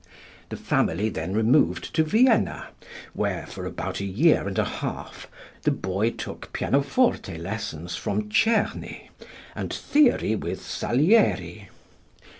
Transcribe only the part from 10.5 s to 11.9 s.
Salieri.